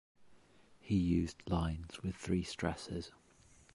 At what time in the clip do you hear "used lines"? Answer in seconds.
0.95-2.01